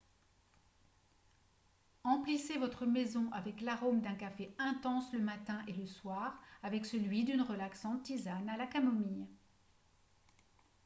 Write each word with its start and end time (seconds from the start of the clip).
emplissez 2.05 2.57
votre 2.57 2.87
maison 2.87 3.31
avec 3.33 3.61
l'arôme 3.61 4.01
d'un 4.01 4.15
café 4.15 4.51
intense 4.57 5.13
le 5.13 5.19
matin 5.19 5.61
et 5.67 5.73
le 5.73 5.85
soir 5.85 6.39
avec 6.63 6.87
celui 6.87 7.23
d'une 7.23 7.43
relaxante 7.43 8.01
tisane 8.01 8.49
à 8.49 8.57
la 8.57 8.65
camomille 8.65 9.27